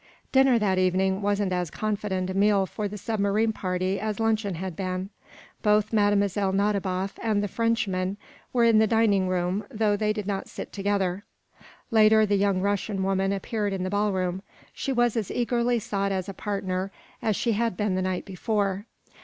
Dinner, 0.31 0.57
that 0.57 0.79
evening, 0.79 1.21
wasn't 1.21 1.53
as 1.53 1.69
confident 1.69 2.31
a 2.31 2.33
meal 2.33 2.65
for 2.65 2.87
the 2.87 2.97
submarine 2.97 3.53
party 3.53 3.99
as 3.99 4.19
luncheon 4.19 4.55
had 4.55 4.75
been. 4.75 5.11
Both 5.61 5.93
Mlle. 5.93 6.15
Nadiboff 6.17 7.19
and 7.21 7.43
the 7.43 7.47
Frenchman 7.47 8.17
were 8.51 8.63
in 8.63 8.79
the 8.79 8.87
dining 8.87 9.27
room, 9.27 9.63
though 9.69 9.95
they 9.95 10.11
did 10.11 10.25
not 10.25 10.47
sit 10.47 10.73
together. 10.73 11.23
Later, 11.91 12.25
the 12.25 12.35
young 12.35 12.61
Russian 12.61 13.03
woman 13.03 13.31
appeared 13.31 13.73
in 13.73 13.83
the 13.83 13.91
ballroom. 13.91 14.41
She 14.73 14.91
was 14.91 15.15
as 15.15 15.29
eagerly 15.29 15.77
sought 15.77 16.11
as 16.11 16.27
a 16.27 16.33
partner 16.33 16.91
as 17.21 17.35
she 17.35 17.51
had 17.51 17.77
been 17.77 17.93
the 17.93 18.01
night 18.01 18.25
before. 18.25 18.87